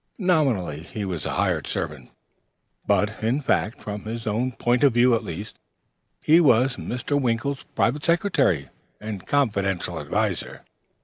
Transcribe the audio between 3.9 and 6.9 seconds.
his own point of view at least, he was